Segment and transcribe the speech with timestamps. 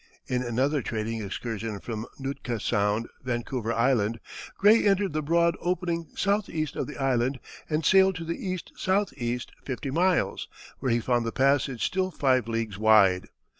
[0.25, 4.19] In another trading excursion from Nootka Sound, Vancouver Island,
[4.57, 7.39] Gray entered the broad opening southeast of the island
[7.69, 10.47] and sailed to the east southeast fifty miles,
[10.79, 13.27] where he found the passage still five leagues wide.